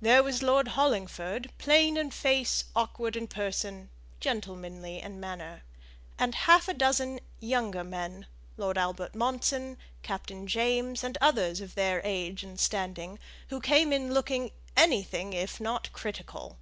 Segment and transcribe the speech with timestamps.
[0.00, 5.64] There was Lord Hollingford, plain in face, awkward in person, gentlemanly in manner;
[6.18, 8.24] and half a dozen younger men,
[8.56, 13.18] Lord Albert Monson, Captain James, and others of their age and standing,
[13.50, 16.56] who came in looking anything if not critical.